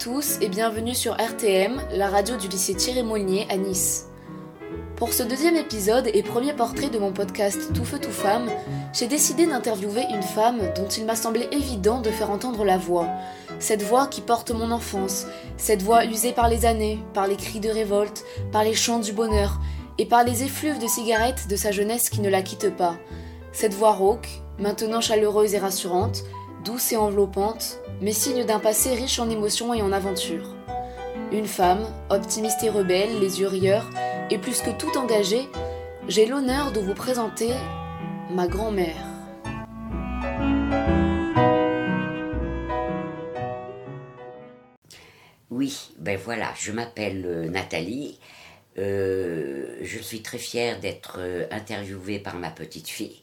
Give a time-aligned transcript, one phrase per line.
[0.00, 4.06] tous et bienvenue sur RTM, la radio du lycée Thierry Molnier à Nice.
[4.96, 8.48] Pour ce deuxième épisode et premier portrait de mon podcast Tout feu tout femme,
[8.94, 13.08] j'ai décidé d'interviewer une femme dont il m'a semblé évident de faire entendre la voix.
[13.58, 15.26] Cette voix qui porte mon enfance,
[15.58, 19.12] cette voix usée par les années, par les cris de révolte, par les chants du
[19.12, 19.60] bonheur
[19.98, 22.96] et par les effluves de cigarettes de sa jeunesse qui ne la quitte pas.
[23.52, 24.28] Cette voix rauque,
[24.58, 26.24] maintenant chaleureuse et rassurante,
[26.64, 30.54] douce et enveloppante, mais signe d'un passé riche en émotions et en aventures.
[31.32, 33.88] Une femme, optimiste et rebelle, les yeux rieurs,
[34.30, 35.48] et plus que tout engagée,
[36.08, 37.50] j'ai l'honneur de vous présenter
[38.30, 39.06] ma grand-mère.
[45.50, 48.18] Oui, ben voilà, je m'appelle euh, Nathalie.
[48.78, 53.20] Euh, je suis très fière d'être euh, interviewée par ma petite fille.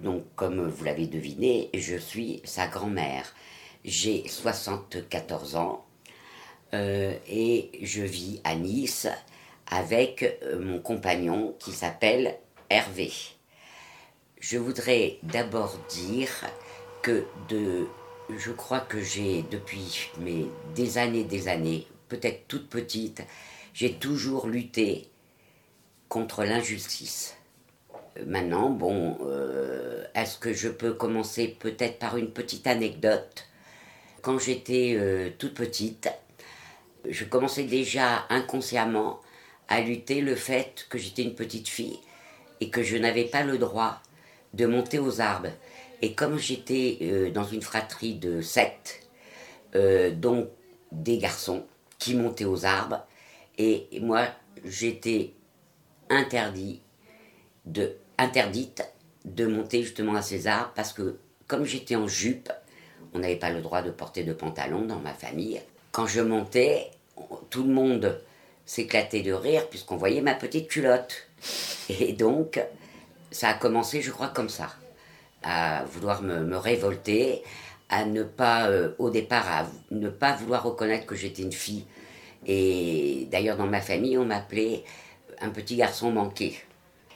[0.00, 3.34] Donc, comme vous l'avez deviné, je suis sa grand-mère.
[3.84, 5.84] J'ai 74 ans
[6.72, 9.08] et je vis à Nice
[9.66, 12.36] avec mon compagnon qui s'appelle
[12.68, 13.12] Hervé.
[14.40, 16.30] Je voudrais d'abord dire
[17.02, 17.86] que de,
[18.36, 20.10] je crois que j'ai depuis
[20.74, 23.22] des années, des années, peut-être toute petite,
[23.72, 25.08] j'ai toujours lutté
[26.08, 27.35] contre l'injustice.
[28.24, 33.46] Maintenant, bon, euh, est-ce que je peux commencer peut-être par une petite anecdote?
[34.22, 36.08] Quand j'étais euh, toute petite,
[37.08, 39.20] je commençais déjà inconsciemment
[39.68, 41.98] à lutter le fait que j'étais une petite fille
[42.60, 44.00] et que je n'avais pas le droit
[44.54, 45.50] de monter aux arbres.
[46.00, 49.02] Et comme j'étais euh, dans une fratrie de sept,
[50.14, 50.48] donc
[50.90, 51.66] des garçons
[51.98, 53.06] qui montaient aux arbres,
[53.58, 54.26] et moi,
[54.64, 55.34] j'étais
[56.08, 56.80] interdit
[57.66, 58.84] de, interdite
[59.24, 62.52] de monter justement à César parce que comme j'étais en jupe,
[63.14, 65.60] on n'avait pas le droit de porter de pantalon dans ma famille.
[65.92, 66.90] Quand je montais,
[67.50, 68.20] tout le monde
[68.64, 71.28] s'éclatait de rire puisqu'on voyait ma petite culotte.
[71.88, 72.60] Et donc,
[73.30, 74.74] ça a commencé, je crois, comme ça,
[75.42, 77.42] à vouloir me, révolter,
[77.88, 81.84] à ne pas, euh, au départ, à ne pas vouloir reconnaître que j'étais une fille
[82.46, 84.84] et d'ailleurs, dans ma famille, on m'appelait
[85.40, 86.56] un petit garçon manqué.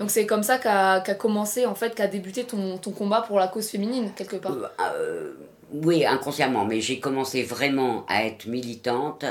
[0.00, 3.48] Donc c'est comme ça qu'a commencé, en fait, qu'a débuté ton, ton, combat pour la
[3.48, 4.66] cause féminine, quelque part euh,
[4.96, 5.32] euh,
[5.72, 9.26] Oui, inconsciemment, mais j'ai commencé vraiment à être militante.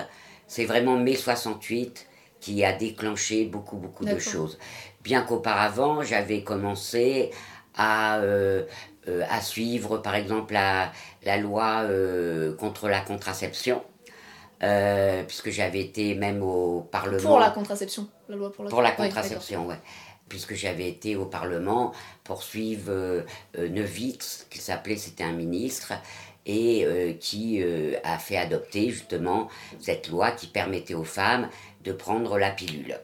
[0.47, 2.07] C'est vraiment mai 68
[2.39, 4.59] qui a déclenché beaucoup, beaucoup de choses.
[5.03, 7.31] Bien qu'auparavant, j'avais commencé
[7.75, 8.63] à, euh,
[9.07, 10.91] à suivre, par exemple, la,
[11.23, 11.83] la loi
[12.59, 13.81] contre la contraception.
[14.61, 17.29] Euh, puisque j'avais été même au Parlement.
[17.29, 19.79] Pour la contraception, la loi pour la, pour la contraception, ouais,
[20.29, 21.91] Puisque j'avais été au Parlement
[22.23, 23.21] pour suivre euh,
[23.57, 25.93] euh, Nevitz, qui s'appelait, c'était un ministre,
[26.45, 27.61] et qui
[28.03, 31.47] a fait adopter justement cette loi qui permettait aux femmes
[31.83, 32.97] de prendre la pilule.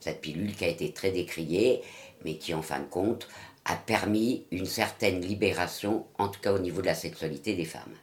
[0.00, 1.82] Cette pilule qui a été très décriée,
[2.24, 3.28] mais qui en fin de compte
[3.64, 7.94] a permis une certaine libération, en tout cas au niveau de la sexualité des femmes.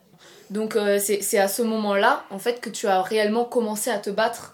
[0.50, 4.10] Donc euh, c'est à ce moment-là, en fait, que tu as réellement commencé à te
[4.10, 4.54] battre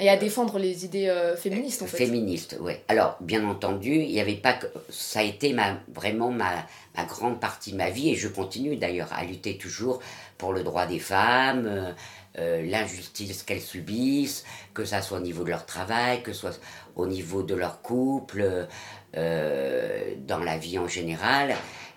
[0.00, 1.98] et à défendre les idées euh, féministes, en fait.
[1.98, 2.72] Féministes, oui.
[2.88, 4.58] Alors, bien entendu, il n'y avait pas.
[4.88, 5.54] Ça a été
[5.92, 6.66] vraiment ma,
[6.96, 10.00] ma, grande partie de ma vie, et je continue d'ailleurs à lutter toujours
[10.36, 11.94] pour le droit des femmes,
[12.38, 14.44] euh, l'injustice qu'elles subissent,
[14.74, 16.60] que ça soit au niveau de leur travail, que ce soit
[16.96, 18.66] au niveau de leur couple,
[19.14, 21.54] dans la vie en général.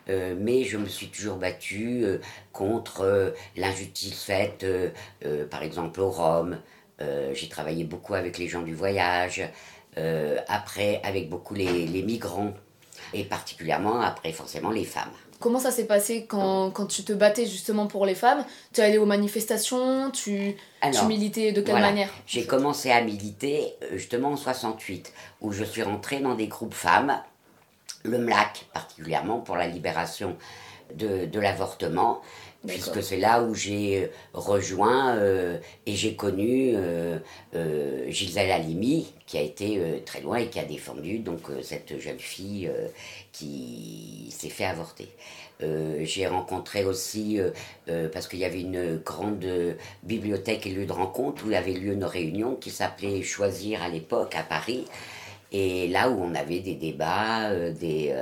[0.09, 2.19] Euh, mais je me suis toujours battue euh,
[2.53, 4.65] contre euh, l'injustice faite,
[5.49, 6.09] par exemple, au
[6.99, 7.33] Rome.
[7.33, 9.41] J'ai travaillé beaucoup avec les gens du voyage,
[10.47, 12.53] après avec beaucoup les, les, migrants,
[13.13, 15.11] et particulièrement après forcément les femmes.
[15.39, 18.43] Comment ça s'est passé quand, quand, tu te battais justement pour les femmes?
[18.73, 20.09] Tu es allé aux manifestations?
[20.09, 20.55] Tu,
[20.91, 22.09] tu militais de quelle manière?
[22.25, 27.19] J'ai commencé à militer justement en 68, où je suis rentrée dans des groupes femmes
[28.03, 30.37] le MLAC particulièrement pour la libération
[30.95, 32.21] de, l'avortement,
[32.65, 37.19] puisque c'est là où j'ai euh, rejoint euh, et j'ai connu euh,
[38.09, 42.71] Gisèle Halimi, qui a été très loin et qui a défendu donc cette jeune fille
[43.33, 45.09] qui s'est fait avorter.
[45.59, 47.39] j'ai rencontré aussi,
[48.13, 49.45] parce qu'il y avait une grande
[50.03, 53.89] bibliothèque et lieu de rencontre où il avait lieu une réunion qui s'appelait Choisir à
[53.89, 54.85] l'époque à Paris.
[55.51, 58.13] Et là où on avait des débats, des,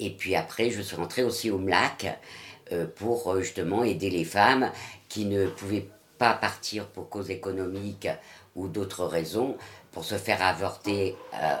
[0.00, 2.06] et puis après, je suis rentrée aussi au MLAC
[2.96, 4.70] pour justement aider les femmes
[5.08, 5.88] qui ne pouvaient
[6.18, 8.08] pas partir pour cause économique
[8.56, 9.56] ou d'autres raisons
[9.92, 11.16] pour se faire avorter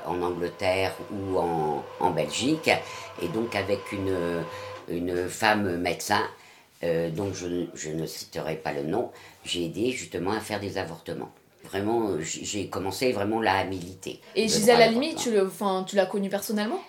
[0.06, 2.70] en Angleterre ou en, en, Belgique.
[3.22, 4.44] Et donc avec une,
[4.88, 6.22] une femme médecin,
[6.82, 9.10] dont je, je, ne citerai pas le nom,
[9.44, 11.30] j'ai aidé justement à faire des avortements.
[11.64, 14.20] Vraiment, j'ai commencé vraiment là à militer.
[14.34, 15.30] Et Gisèle Halimi, tu,
[15.86, 16.80] tu l'as connue personnellement?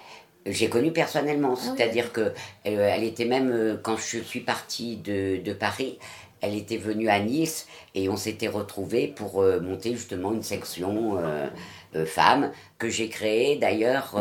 [0.46, 2.34] J'ai connu personnellement, ah c'est-à-dire que
[2.64, 6.00] elle était même quand je suis partie de, de Paris,
[6.42, 11.18] elle était venue à Nice et on s'était retrouvés pour euh, monter justement une section
[11.18, 11.48] euh,
[11.96, 14.16] euh, femmes que j'ai créée d'ailleurs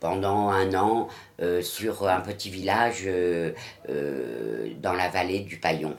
[0.00, 1.08] pendant un an
[1.62, 3.08] sur un petit village
[3.88, 5.96] dans la vallée du Paillon.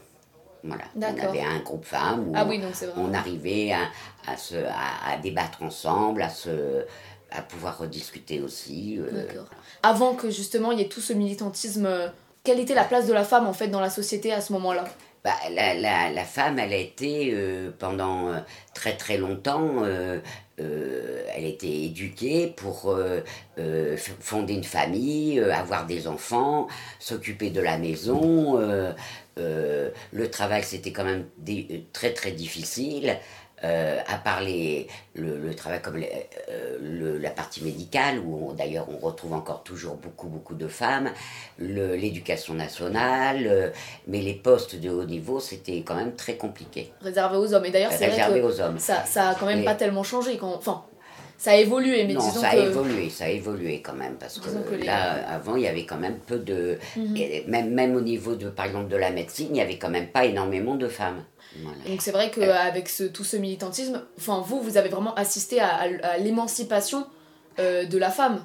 [0.66, 0.84] Voilà.
[0.96, 2.62] On avait un groupe femmes où ah oui,
[2.98, 6.86] on arrivait à, à, se, à, débattre ensemble, à se
[7.32, 9.00] à pouvoir rediscuter aussi.
[9.84, 11.88] Avant que justement il y ait tout ce militantisme
[12.46, 14.86] quelle était la place de la femme en fait dans la société à ce moment-là?
[15.26, 18.40] Bah, la, femme, elle a été euh, pendant euh,
[18.76, 20.20] très très longtemps, euh,
[20.58, 21.46] elle
[21.86, 22.96] éduquée pour
[24.22, 26.68] fonder une famille, avoir des enfants,
[27.00, 28.58] s'occuper de la maison.
[29.38, 31.26] le travail, c'était quand même
[31.92, 33.18] très très difficile.
[33.66, 39.64] Euh, à part le, travail comme euh, la partie médicale, où d'ailleurs on retrouve encore
[39.64, 41.10] toujours beaucoup, beaucoup de femmes,
[41.58, 43.70] l'éducation nationale, euh,
[44.08, 46.92] mais les postes de haut niveau, c'était quand même très compliqué.
[47.02, 47.66] Réservé aux hommes.
[47.66, 48.78] Et d'ailleurs, c'est vrai que aux hommes.
[48.78, 50.38] Ça, ça a quand même pas tellement changé.
[50.38, 50.84] Quand, enfin,
[51.38, 54.40] ça a évolué, mais non, disons ça a évolué, ça a évolué quand même, parce
[54.40, 56.78] que, là, avant, il y avait quand même peu de...
[56.96, 57.18] Mhm.
[57.48, 60.08] même, même au niveau, de, par exemple, de la médecine, il n'y avait quand même
[60.08, 61.24] pas énormément de femmes.
[61.88, 66.18] Donc c'est vrai qu'avec ce, tout ce militantisme, enfin vous, vous avez vraiment assisté à,
[66.18, 67.08] l'émancipation
[67.60, 68.44] euh, de la femme.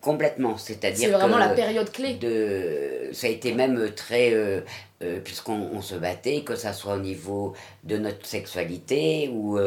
[0.00, 2.14] Complètement, c'est-à-dire c'est vraiment la période clé.
[2.14, 4.60] De, ça a été même très, euh,
[5.02, 7.54] euh, puisqu'on se battait, que ça soit au niveau
[7.84, 9.58] de notre sexualité ou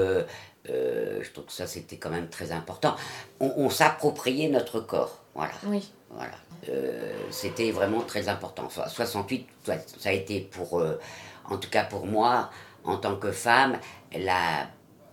[0.68, 2.96] je trouve que ça c'était quand même très important.
[3.40, 5.54] On, s'appropriait notre corps, voilà.
[5.66, 5.92] Oui.
[6.12, 6.36] Voilà.
[7.30, 8.70] c'était vraiment très important.
[8.70, 9.76] 68, ça
[10.06, 10.82] a été pour,
[11.50, 12.50] en tout cas pour moi,
[12.86, 13.80] en tant que femme,
[14.18, 14.68] la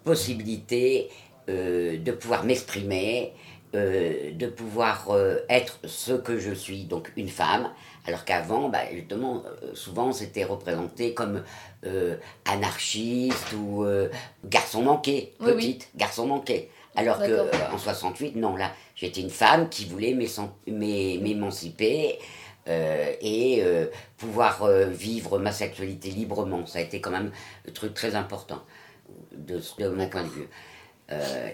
[0.04, 1.10] possibilité
[1.49, 3.32] euh, de pouvoir m'exprimer,
[3.75, 7.69] euh, de pouvoir euh, être ce que je suis, donc une femme,
[8.06, 9.43] alors qu'avant, bah, justement,
[9.75, 11.43] souvent c'était représenté comme
[12.44, 13.84] anarchiste ou
[14.44, 16.70] garçon manqué, petite, garçon manqué.
[16.94, 20.16] Alors qu'en 68, non, là, j'étais une femme qui voulait
[20.66, 22.19] m'émanciper.
[22.69, 26.64] Euh, et euh, pouvoir euh, vivre ma sexualité librement.
[26.66, 27.32] Ça a été quand même
[27.69, 28.62] un truc très important
[29.32, 30.48] de, mon point de vue.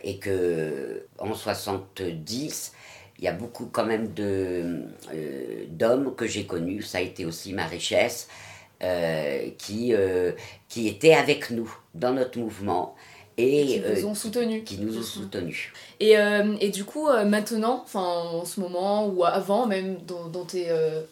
[0.04, 2.72] et que en 70,
[3.18, 4.82] il y a beaucoup quand même de,
[5.70, 8.28] d'hommes que j'ai connus, ça a été aussi ma richesse,
[9.58, 9.92] qui,
[10.68, 12.94] qui étaient avec nous dans notre mouvement
[13.38, 14.62] et qui nous ont soutenus.
[14.64, 15.72] Qui nous ont soutenus.
[16.00, 20.26] Et, euh, et du coup, euh, maintenant, enfin en ce moment ou avant même dans,
[20.26, 21.02] dans tes, euh,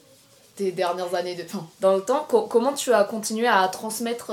[0.57, 1.45] tes dernières années, de,
[1.81, 4.33] dans le temps, comment tu as continué à transmettre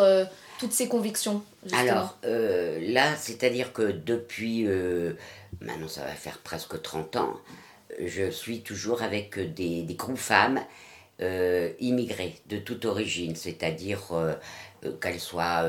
[0.60, 4.68] toutes ces convictions Alors là, c'est-à-dire que depuis,
[5.62, 7.40] maintenant ça va faire presque 30 ans,
[8.04, 10.60] je suis toujours avec des, groupes femmes
[11.80, 14.12] immigrées de toute origine, c'est-à-dire
[15.00, 15.66] qu'elles soient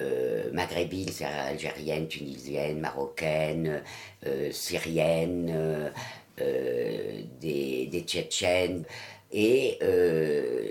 [0.00, 3.80] euh, maghrébines, algériennes, tunisiennes, marocaines,
[4.26, 5.92] euh, syriennes,
[6.40, 8.84] euh, des, des, tchétchènes.
[9.32, 9.78] Et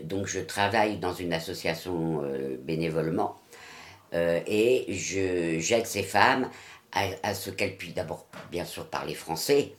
[0.04, 2.24] donc je travaille dans une association
[2.64, 3.36] bénévolement
[4.14, 6.50] et j'aide ces femmes
[6.94, 9.74] à, ce qu'elles puissent d'abord bien sûr parler français,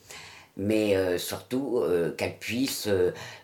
[0.57, 1.83] mais surtout
[2.17, 2.89] qu'elles puissent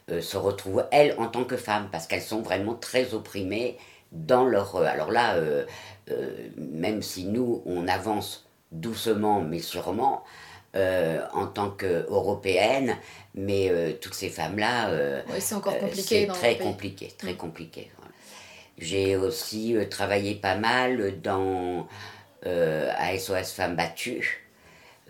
[0.08, 3.78] se retrouver elles en tant que femmes parce qu'elles sont vraiment très opprimées
[4.12, 4.76] dans leur...
[4.76, 5.64] Alors là, euh,
[6.10, 10.24] euh, même si nous, on avance doucement mais sûrement,
[10.76, 12.96] euh, en tant qu'européenne,
[13.34, 14.90] mais toutes ces femmes-là,
[15.38, 16.26] c'est encore compliqué.
[16.28, 17.90] très compliqué, très compliqué.
[18.78, 21.86] J'ai aussi travaillé pas mal dans
[22.44, 24.46] à SOS Femmes Battues,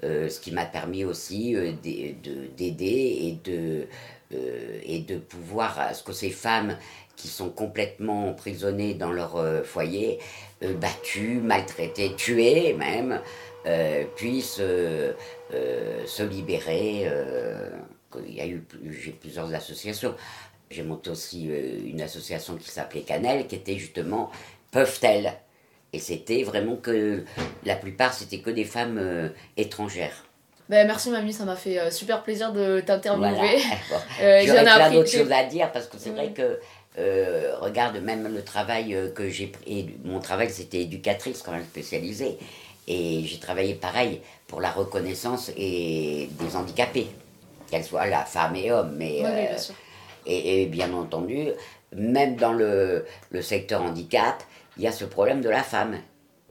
[0.02, 3.86] ce qui m'a permis aussi d'aider et de
[4.32, 6.76] et de pouvoir à ce que ces femmes
[7.20, 10.18] qui sont complètement emprisonnés dans leur euh, foyer,
[10.62, 13.20] euh, battus, maltraités, tués même,
[13.66, 17.06] euh, puissent se libérer.
[18.26, 20.14] il y a eu j'ai plusieurs associations.
[20.70, 21.46] J'ai monté aussi
[21.84, 24.30] une association qui s'appelait Canel, qui était justement
[24.70, 25.34] Peuvent-elles?
[25.92, 27.24] Et c'était vraiment que
[27.64, 30.24] la plupart, c'était que des femmes étrangères.
[30.68, 33.58] Ben, merci mamie, ça m'a fait super plaisir de t'interviewer.
[34.18, 34.44] Voilà.
[34.46, 36.60] J'aurais plein d'autres choses à dire parce que c'est vrai que
[36.98, 39.94] euh, regarde même le travail euh, que j'ai pris.
[40.04, 42.36] Mon travail, c'était éducatrice quand même spécialisée.
[42.88, 47.06] Et j'ai travaillé pareil pour la reconnaissance et des handicapés,
[47.70, 48.94] qu'elles soient la femme et homme.
[48.96, 49.56] Mais, euh,
[50.26, 51.50] et, bien entendu,
[51.94, 54.42] même dans le, le secteur handicap,
[54.76, 55.98] il y a ce problème de la femme,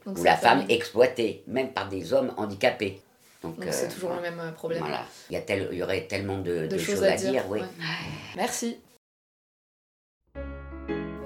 [0.06, 3.00] Donc ou la femme exploitée, même par des hommes handicapés.
[3.42, 4.80] Donc euh, c'est toujours le même euh, problème.
[4.80, 5.02] Voilà.
[5.30, 7.16] Il y, a tel- il y aurait tellement de, De de choses choses, à à
[7.16, 7.44] dire, dire.
[7.48, 7.60] oui.
[7.60, 7.66] ouais.
[8.36, 8.76] Merci.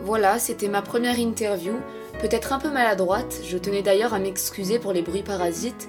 [0.01, 1.75] Voilà, c'était ma première interview.
[2.21, 5.89] Peut-être un peu maladroite, je tenais d'ailleurs à m'excuser pour les bruits parasites,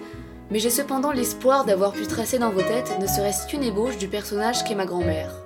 [0.49, 4.07] mais j'ai cependant l'espoir d'avoir pu tracer dans vos têtes ne serait-ce qu'une ébauche du
[4.07, 5.44] personnage qu'est ma grand-mère.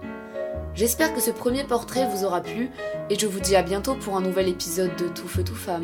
[0.80, 2.70] J'espère que ce premier portrait vous aura plu,
[3.10, 5.84] et je vous dis à bientôt pour un nouvel épisode de Tout Feu Tout Femme.